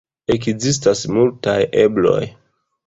Ekzistas 0.35 1.03
multaj 1.19 1.57
ebloj. 1.87 2.21